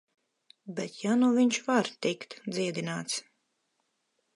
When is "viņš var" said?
1.37-1.93